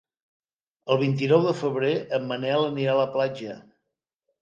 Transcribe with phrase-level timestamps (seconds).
[0.95, 3.63] El vint-i-nou de febrer en Manel anirà a la platja.